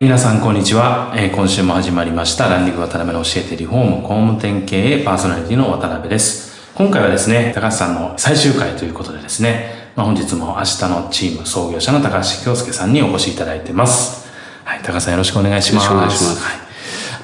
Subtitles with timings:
[0.00, 2.48] 皆さんこんにちは、えー今週も始まりました。
[2.48, 6.72] ランディング渡辺の教えてリフォーム工務店経営パーソナリティの渡辺です。
[6.76, 14.30] 今回はですね高橋さんの最終回ということでですね、まあ、本日も明日のチーム創業者の高橋京介さんにお越しいただいてます。
[14.64, 15.92] はい高橋さんよろしくお願いします。
[15.92, 16.44] よろしくお願いします。
[16.44, 16.68] はい。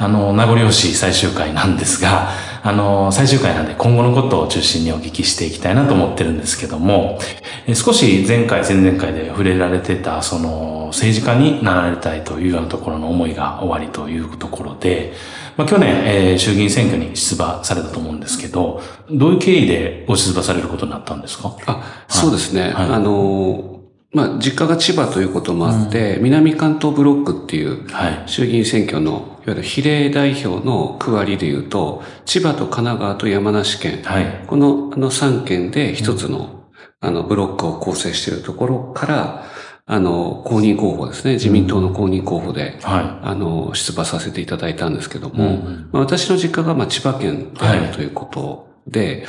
[0.01, 2.31] あの、名残惜しい最終回なんですが、
[2.67, 7.19] あの、最終回なんで今後のことを中心にお聞きしていきたいなと思ってるんですけども、
[7.67, 15.13] え少し前回、前々回で触れられてた、その、政治家になられたいというようなところの思いが終わりというところで、
[15.59, 21.55] まあ、去年、えー衆議院選挙に出馬されたと思うんですけど、どういう経緯でご出馬されることになったんですか？
[21.67, 22.63] あ、そうですね。
[22.63, 23.74] はいあの、
[24.15, 28.23] まあ、実家が千葉ということもあって、南関東ブロックっていうはい。
[28.27, 34.45] 衆議院選挙の、いわゆる比例代表の区割りで言うと、千葉と神奈川と山梨県、はい。
[34.47, 36.71] このあの3県で一つの、
[37.01, 39.45] あのブロックを構成しているところから、
[39.87, 41.35] あの、公認候補ですね。
[41.35, 45.33] 自民党の公認候補で、はあの、出馬させていただいたんですけどい。
[45.37, 49.27] も、うんまあ、私の実家がまあ千葉県であはいるということで、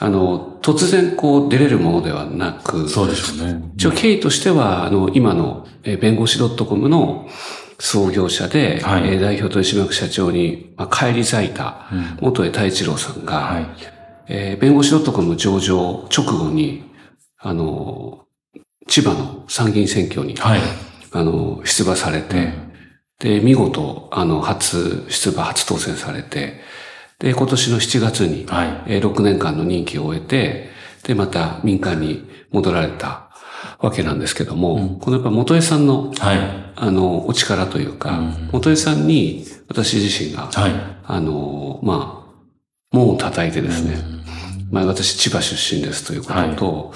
[0.00, 3.62] あの、突然こう出れるものではなく、そうでしょうね。
[3.76, 7.28] 一応経緯としては、あの、今の、えー弁護士 .com の
[7.78, 13.66] 創業者で、はいえー代表取締役社長に、まあ、返り咲いたうん元江太一郎さんが、はい。
[14.28, 16.84] えー弁護士 .com 上場直後に、
[17.38, 18.26] あの、
[18.88, 20.60] 千葉の参議院選挙に、はい。
[21.12, 22.52] あの、出馬されて、
[23.20, 26.60] で、見事、あの、初出馬、初当選されて、
[27.18, 28.82] で、今年の7月に、はい。
[28.86, 30.70] えー6年間の任期を終えて、
[31.04, 33.30] で、また民間に戻られた
[33.80, 36.38] わけなんですけども、うんこのやっぱ元江さんの、はい。
[36.76, 40.72] あの、お力というか、うん元江さんに私自身が、はい。
[41.04, 42.28] あの、まあ、
[42.92, 44.18] 門を叩いてですね、うん
[44.70, 46.94] まあ私千葉出身ですということと、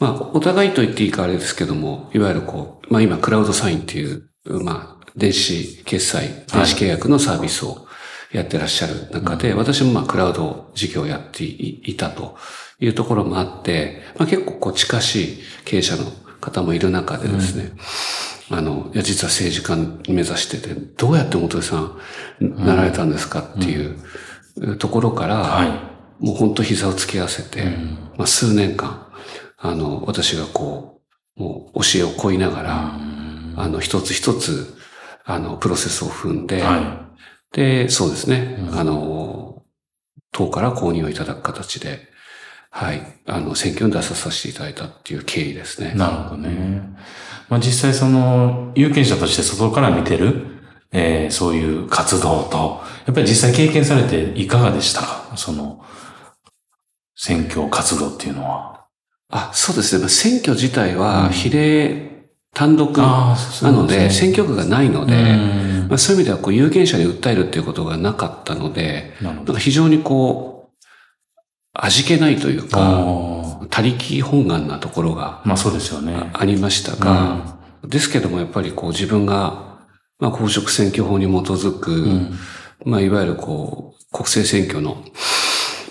[0.00, 4.28] まあお互いと言っていいかあれですけども、いわゆるこう、まあ今クラウドサインっていう、
[4.64, 7.87] まあ電子決済、電子契約のサービスを
[8.32, 12.36] やってらっしゃる中で、私もまあクラウド事業をやっていいたと
[12.80, 16.04] いうところもあって、まあ結構こう近しい経営者の
[16.40, 17.72] 方もいる中でですね、
[18.50, 22.00] あの、いや、実は政治家に目指してて、どうやって元井さん
[22.40, 25.68] なられたんですかっていうところから、はい。
[26.24, 27.98] もう本当膝を突き合わせて、うん。
[28.16, 29.06] まあ数年間、
[29.58, 31.00] あの、私がこ
[31.36, 32.94] う、もう教えを請いながら、
[33.56, 34.76] あの、一つ一つ、
[35.24, 37.07] あの、プロセスを踏んで、は
[37.52, 39.62] で、そうですね、うんあの、
[40.32, 42.06] 党から公認をいただく形で、
[42.70, 45.92] はい、あの、選挙に出ささせていただいたっていう経緯ですね。
[45.94, 45.96] い。
[45.96, 46.82] なるほどね。
[47.48, 50.46] まあ実際その、有権者として外から見てる、
[50.92, 55.32] えーそういう活動と、やっぱり実際経験されていかがでしたか？
[55.36, 55.82] その、
[57.16, 58.84] 選挙活動っていうのは。
[59.30, 60.00] あ、そうですね。
[60.00, 63.36] まあ選挙自体うんは比例単独な
[63.72, 69.58] ので、選挙挙区がないので、うんまあ、そういう意味ではこう有権者に訴えるっていうことがなかったので、なんか。
[69.58, 70.78] 非常にこう、
[71.74, 76.30] 味気ないというか、あ他力本願なところがあまあそうですよね。
[76.32, 79.78] ありましたが、ですけどもやっぱりこう自分が、
[80.18, 82.38] まあ公職選挙法に基づく、うん
[82.84, 85.04] まあいわゆるこう、国政選挙の、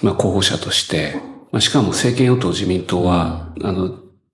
[0.02, 1.16] まあ候補者として、
[1.52, 3.90] まあしかも政権与党自民党は、あの、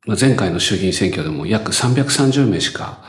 [0.06, 3.04] まあ前回の衆議院選挙でも約330名しか、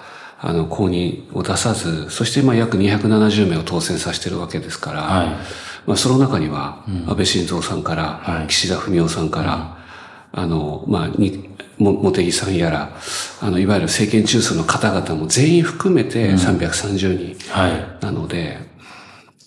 [0.46, 5.28] あの、公認を出さず、そしてまあ約270名を当選させてるわけですから、はい。
[5.86, 9.78] まあ、その中には、安倍晋三さんから、はい岸田文雄さんから、
[10.32, 11.48] あの、まあ、に、
[11.78, 12.94] も、茂木さんやら、
[13.40, 18.04] あの、いわゆる政権中枢の方々も全員含めて330人はい。
[18.04, 18.58] なので、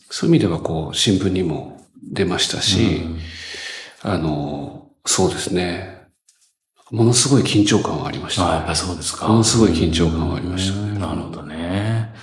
[0.09, 3.01] そういう意味ではこう、新聞にも出ましたし、
[4.01, 5.96] あの、そうですね。
[6.91, 8.49] ものすごい緊張感はありました。
[8.49, 9.27] あやっぱりそうですか。
[9.27, 10.97] ものすごい緊張感はありましたね。
[10.97, 12.13] なるほどね。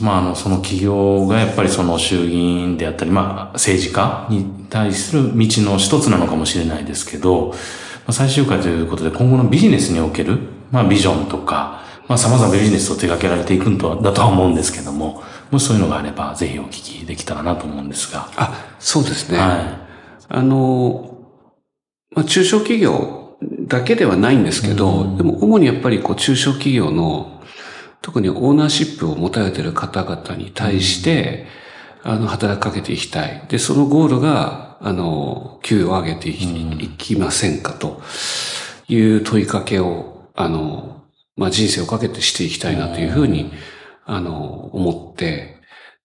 [0.00, 7.56] まあ、あの、その企業がやっぱりその衆議院であったり、まあ、政治家に対する道の一つなのかもしれないですけど、ま
[8.08, 10.38] あ、最終回ということで今後のビジネスにおける、
[10.70, 18.28] まあ、ビジョンとか、まあ、様々なビジネスを手掛けられていくんとだとは思うんですけども、もしそういうのがあれば、ぜひお聞きできたらなと思うんですが。
[18.36, 19.38] あ、そうですね。
[19.38, 19.86] は
[20.28, 21.18] あの、
[22.12, 23.19] まあ、中小企業
[23.70, 27.40] だけではないんですけど、でも主にやっぱりこう中小企業の、
[28.02, 31.46] 特にオーナーシップを持たれている方々に対して、
[32.02, 33.46] あの、働きかけていきたい。
[33.48, 38.02] で、そのゴールが、あの、給与を上げていき,、いきませんかと
[38.88, 41.04] いう問いかけを、あの、
[41.36, 43.52] まあ、人生をかけてしていきたいなというふうに、
[44.06, 45.60] あの、思って、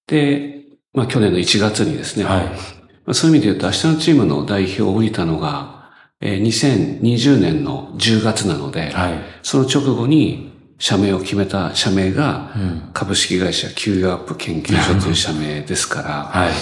[0.08, 2.26] で、まあ、去年の1月にですね、い。
[2.26, 2.46] はい。
[2.46, 5.75] まあそういう意味で言うと、明日のチームの代表を降りたのが、
[6.22, 9.14] えー2020年の10月なので、はい。
[9.44, 12.90] その直後に社名を決めた社名が、うん。
[12.94, 16.54] 株式会社給与アップ研究所という社名ですから、 はい。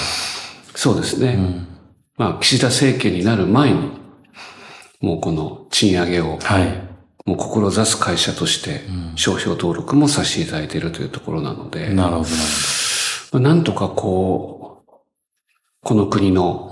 [0.75, 1.35] そうですね。
[1.37, 1.67] うん。
[2.17, 3.91] まあ、岸田政権になる前に、
[5.01, 6.89] もうこの賃上げを、はい。
[7.25, 8.81] もう志す会社として、
[9.15, 12.25] 商標登録もさせていただいているというところなので、なるほど、なる
[13.31, 14.91] まあなんとかこう、
[15.81, 16.71] この国の。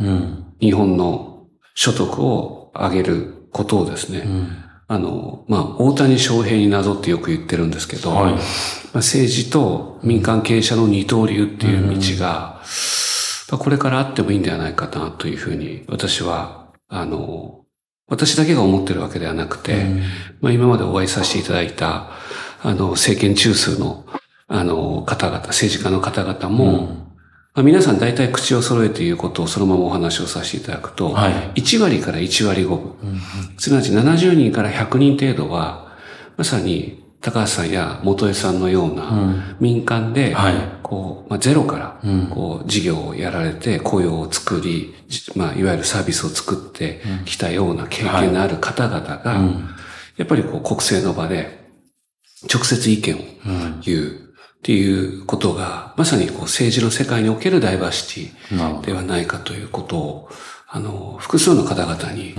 [0.60, 4.48] 日本の所得を上げることをですね、うん。
[4.88, 8.34] ああの、まあ、大谷翔平になぞってよく言ってるんですけど、はい。
[8.34, 8.40] まあ、
[8.96, 12.62] 政治と民間経営者の二刀流っていう道が、
[13.50, 17.66] まあこれからあってもいいんではないかなというふうに、私は、あの、
[18.08, 19.86] 私だけが思ってるわけではなくて、
[20.42, 22.10] まあ、今までお会いさせていただいた、
[22.62, 24.06] あの、政権中枢の、
[24.48, 27.01] あの、方々、政治家の方々も、
[27.54, 31.62] まあ、皆さん大体口を揃えて言うことをそのままお話をさせていただくと、はい。
[31.62, 32.96] 1割から1割5分、
[33.58, 35.92] すなわち70人から100人程度は、
[36.38, 40.54] まさに高橋さんや元江さんのような民間で、はい。
[40.82, 49.42] こう、まあ、ゼロからうん、こう、事業をやられて、雇用を作り、じまあ、いわゆるサービスを作ってきたような経験のある方々が、
[50.18, 51.62] やっぱりこう、国政の場で、
[52.52, 53.20] 直接意見を
[53.84, 54.21] 言う
[54.62, 60.30] っていうことが、まさにこう、政治の世界におけるダイバーシティではないかということを、
[60.68, 62.36] あの、複数の方々に、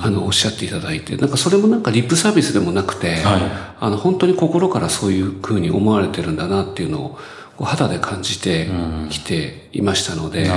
[0.00, 7.16] あの、おっしゃっていただいて、なんかそれもなんかリップサービスでもなくて、はあの、本当に心からそういう風に思われてるんだなっていうの
[7.58, 8.68] を、肌で感じて
[9.08, 10.50] きていましたので。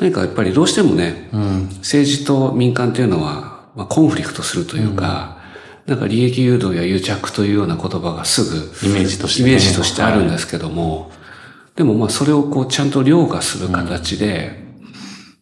[0.00, 1.68] 何かやっぱりどうしてもね、うん。
[1.78, 5.38] 政治と民間っていうのは、まあ、コンフリクトするというか、
[5.86, 8.56] なんか利益誘導や癒着というような言葉がすぐ、
[8.88, 9.48] イメージとしてね。
[9.50, 11.10] イメージとしてあるんですけども、
[11.74, 14.62] でもまあそれをこうちゃんと凌駕する形で、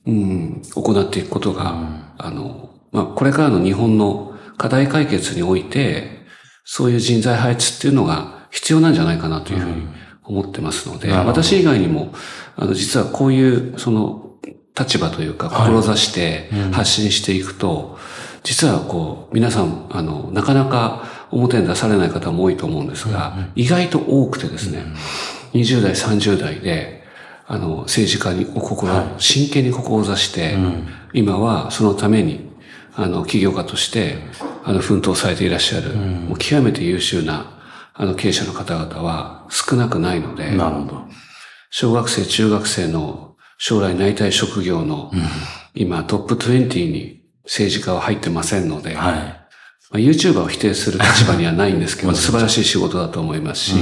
[0.06, 6.20] うん、行っていくことが、あの、まあこれからの日本の課題解決において、
[6.64, 9.86] そういう人材配置っていうのが必要なんじゃないかなというふうに
[10.24, 11.42] 思ってますので、なるほど。
[11.42, 12.14] 私以外にも、
[12.56, 14.36] あの実はこういうその
[14.78, 17.98] 立場というか、志して発信していくと、
[18.42, 24.84] 実はこう、皆さん、あの、なかなか表に出されない方も多いと思うんですが、意外と多くてですね、
[25.52, 27.04] 20代、30代で、
[27.46, 30.56] あの、政治家にお心、真剣に志して、
[31.12, 32.50] 今はそのために、
[32.94, 34.18] あの、起業家として、
[34.64, 37.58] あの、奮闘されていらっしゃる、もう極めて優秀な、
[37.94, 41.04] あの、経営者の方々は少なくないので、なるほど。
[41.70, 45.12] 小学生、中学生の将来なりたい職業の、
[45.74, 49.40] 今トップ20に政治家は入ってませんので、はい。
[49.90, 53.74] まあ、YouTuber を否定する立場にはないんですけど、 素晴らしい仕事だと思いますし、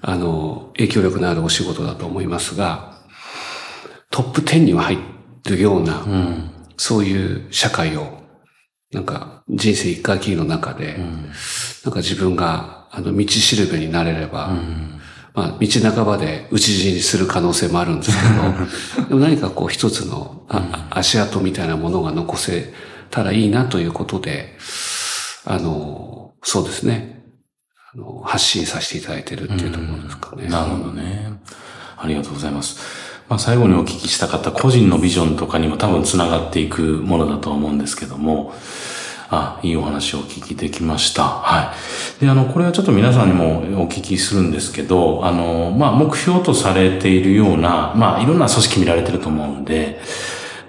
[0.00, 2.98] あの、影響力のあるお仕事だと思いますが、
[4.10, 4.98] トップ10には入
[5.44, 6.50] るような、うん。
[6.76, 8.22] そういう社会を、
[8.92, 10.96] なんか人生一回きりの中で、
[11.84, 14.56] なんか自分が、あの、道しるべになれれば、
[15.38, 22.74] まあ、道半ばで討ち死にする可能性もあるんですけど、 でも何かこう一つのあ足跡みたいなものが残せ
[23.08, 24.58] たらいいなということで、
[25.44, 27.22] あの、そうですね。
[27.94, 30.48] あの発信させていただいてるっていうところですかね。
[30.48, 31.30] なるほどね。
[31.96, 32.80] ありがとうございます。
[33.28, 38.54] まあ、最後にお聞きしたかった個人のビジョンとかにも多分つながっていくものだとは思うんですけども、
[39.30, 41.24] あ、いいお話をお聞きできました。
[41.24, 41.74] は
[42.20, 42.20] い。
[42.24, 50.00] で、あの、これはちょっと皆さんにもお聞きするんですけど、あの、まあ、目標とされているような、まあ、いろんな組織見られてると思うんで、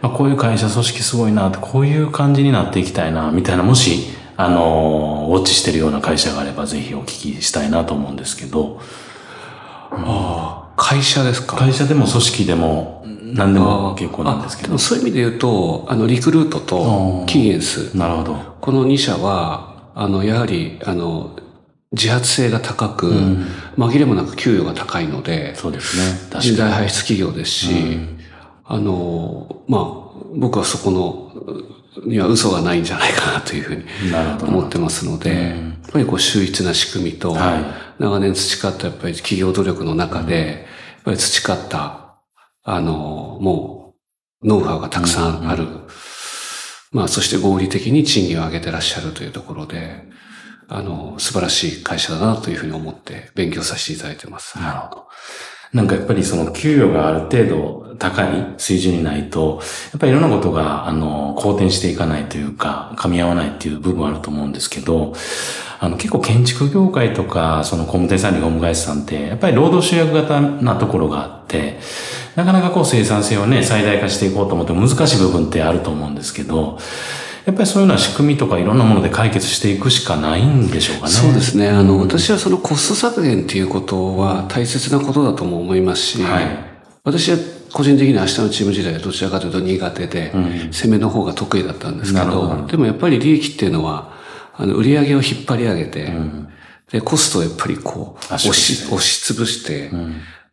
[0.01, 8.81] まあ、こういう会社組織すごいなって、こういう感じになっていきたいな、みたいな、もし、あの、ウォッチしてるような会社があれば、ぜひお聞きしたいなと思うんですけど、
[9.91, 11.57] ああ、会社ですか？
[11.57, 14.77] 会社でも組織でも、何でも結構なんですけど。
[14.77, 18.35] そういう意味で言うと、あの、リクルートとキーエンス、なるほど。
[18.61, 21.37] この2社は、あの、やはり、あの、
[21.91, 23.11] 自発性が高く、
[23.77, 26.03] 紛れもなく給与が高いので、そうですね。
[26.13, 26.43] 確かに。
[26.43, 27.99] 人材輩出企業ですし、
[28.65, 29.83] あの、まあ、
[30.35, 31.31] 僕はそこの、
[32.05, 33.83] には嘘がないんじゃないかなというふうに。
[34.47, 35.53] 思ってますので、や
[35.89, 41.98] っぱりこう秀逸な仕組みと、はい長年培ったやっぱり企業努力の中で、やっぱり培った、
[42.71, 43.95] あの、も
[44.43, 45.65] う、ノウハウがたくさんある。
[46.91, 50.03] まあ、そして合理的に賃金を上げてらっしゃるというところで、
[50.67, 54.59] あの、素晴らしい会社だなというふうに思って勉強させていただいてます。
[54.59, 55.07] なるほど。
[55.73, 59.59] なんかやっぱりその給与がある程度高い水準にないと、
[59.91, 65.13] やっぱりいろんなことが、あの、好転していかないというか、噛み合わないっていう部分あると思うんですけど、
[65.81, 71.79] あの、結構建築業界とか、その工務店さん、リフォーム会社さんって、やっぱり労働集約型なところがあって、
[72.35, 76.79] なかなかこう生産性をね、最大化していこうと思って難しい部分ってあると思うんですけど、
[77.45, 81.11] やっぱりそういうような仕組みとかいろんなもので解決していくしかないんでしょうかね。
[81.11, 81.69] そうですね。
[81.69, 86.69] あの、私はそのコスト削減っていうことは大切なことだとも思いますし、はい
[87.03, 87.37] 私は
[87.71, 90.31] 個人的には明日のチーム時代はどちらかというと苦手で、
[90.71, 94.13] 攻めの方が得意だったんですけどど、でもやっぱり利益っていうのは、
[94.55, 96.11] あの、売り上げを引っ張り上げて、
[96.91, 99.91] で、コストをやっぱりこう、押し、押しつぶして、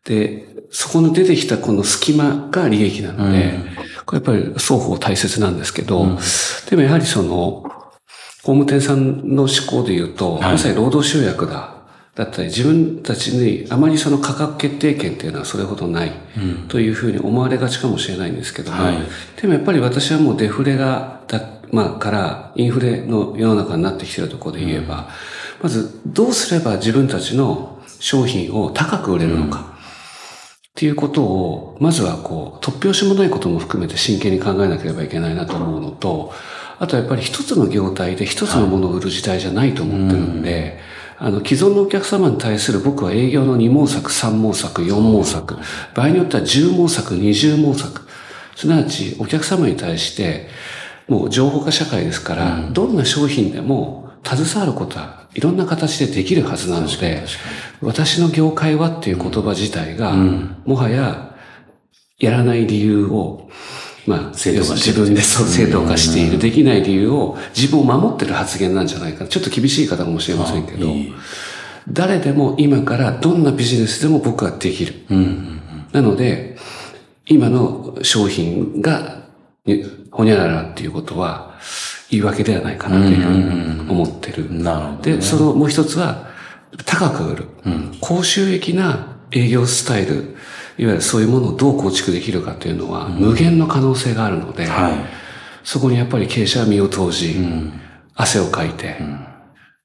[0.04, 3.54] で、そこの出てきたこの隙間が利益なので、
[4.04, 6.18] これやっぱり双方大切なんですけど、
[6.70, 7.64] でもやはりその、
[8.46, 10.52] 工務店さんの思考で言うと、はい。
[10.52, 11.75] まさに労働集約だ。
[12.16, 16.12] だったり、自分たちにあまりその価格決定権っていうのはそれほどない
[16.68, 18.96] というふうに思われがちかもしれないんですけども、はい。
[19.40, 25.10] でもやっぱり私はもうデフレがだ、まあ、からインフレの世の中になってきているところで言えば、
[25.62, 29.76] まずどうすれば自分たちの商品を高く売れるのか。
[30.76, 36.34] っていうことを、まずはこう、突拍子もないことも含めて真剣に考えなければいけないなと思うのと、
[36.78, 40.78] あとやっぱり一つの業態で一つのものを売る時代じゃないと思ってるんで、
[41.18, 45.56] あの、既存のお客様に対する僕は営業の2毛作、3毛作、4毛作、
[45.94, 48.02] 場合によっては10毛作、20毛作、
[48.54, 50.48] すなわちお客様に対して、
[51.08, 57.24] もう情報化社会ですから、どんな商品でも携わることはいろんな形でできるはずなので、
[57.80, 61.36] 私の業界はっていう言葉自体が、もはや
[62.18, 63.48] やらない理由を、
[64.06, 65.00] まあ、正当化してる。
[65.00, 69.26] 自分でそう正当化している、できない理由を自分を守ってる発言なんじゃないか。
[69.26, 70.94] ちょっと厳しい方かもしれませんけど、
[71.88, 74.94] 誰でも今からどんなビジネスでも僕はできる。
[75.92, 76.56] なので、
[77.28, 79.24] 今の商品が、
[79.64, 81.56] にほにゃららっていうことは、
[82.08, 84.52] 言い訳ではないかなというふうに思ってる。
[84.52, 85.16] なるほどね。
[85.16, 86.28] で、そのもう一つは、
[86.84, 87.44] 高く売る。
[88.00, 90.35] 高収益な営業スタイル、
[90.78, 94.92] いわゆるそういうものをどう構築できるかっていうのは、無限の可能性があるので、はい。
[95.64, 97.36] そこにやっぱり経営者は身を投じ、
[98.14, 99.00] 汗をかいて、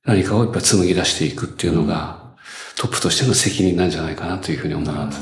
[0.05, 2.21] 何かをやっぱ紡ぎ出していくっていうのが、
[2.77, 5.21] トップとしての責任なんじゃないかなというふうに思います。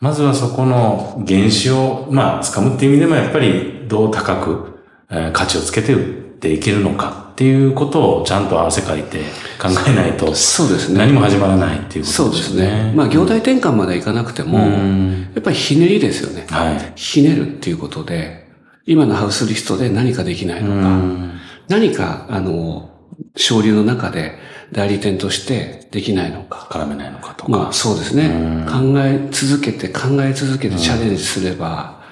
[0.00, 9.20] まずはそこの原資を、まあ、掴むっていう意味でもやっぱりどう高く、えー価値をつけて売っていけるのかっていうことをちゃんと汗かいて
[9.60, 10.98] 考えないと、そうですね。
[10.98, 12.84] 何も始まらないっていうこそうでとですすよね。
[12.84, 12.92] ね。
[12.94, 16.46] まあ、業態転換までいかなくても、んやっぱりひねりですよね。
[16.50, 16.92] はい。
[16.96, 18.48] ひねるっていうことで、
[18.86, 21.34] 今のハウスリストで何かできないのか、
[21.68, 22.90] 何か、あの、
[23.36, 24.38] 省流の中で
[24.72, 26.68] 代理店としてできないのか。
[26.70, 27.50] 絡めないのかとか。
[27.50, 28.66] まあそうですね。
[28.68, 32.02] 考え続けて考え続けてチャレンジすれば、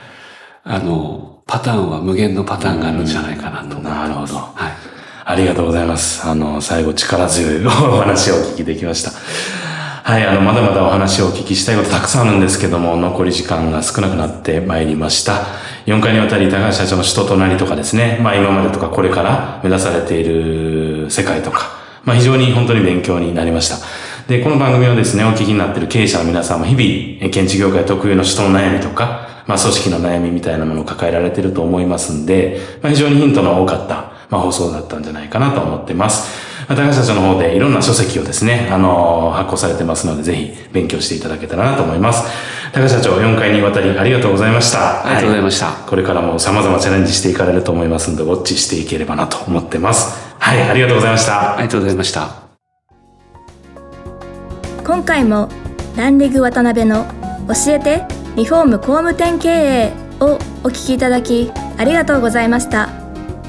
[0.65, 4.09] あの、パターンは無限のパターンがあるんじゃないかなと思います。
[4.09, 4.35] なるほど。
[4.37, 4.73] はい。
[5.31, 6.27] ありがとうございます。
[6.27, 9.11] あの、最後力強いお話をお聞きできました。
[9.11, 15.45] はい、あの、まだまだお話をお聞きしたいことたくさんあるんですけども、残り時間が少なくなってまいりました。
[15.85, 23.77] 4回にわたり高橋社長の人となりとかですね、まあ今までとかこれから目指されている世界とか、まあ非常に本当に勉強になりました。
[24.29, 36.67] で、この番組をですね、お聞きになっている経営者の皆さんも日々、え建築業界特有の人の悩みとか、まあ組織の悩みみたいなものを抱えられていると思いますんで、まあ非常にヒントの多かった、まあ放送だったんじゃないかなと思ってます。
[36.69, 42.25] まあ高橋社長の方でいろんな書籍をですね、あの発行されてますので、ぜひ勉強していただけたらなと思います。
[42.73, 45.07] 高社長、4回にわたりありがとうございました。
[45.07, 45.67] ありがとうございました。
[45.67, 50.35] はいこれからも様々チャレンジしていかれると思いますので、ウォッチしていければなと思ってます。
[50.39, 51.55] はい、ありがとうございました。
[51.55, 52.49] ありがとうございました。
[54.85, 55.49] 今回も
[55.97, 57.05] ランリグ渡辺の
[57.49, 58.05] 教えて
[58.37, 63.08] リフォーム工務店経営をお聞きいただきありがとうございました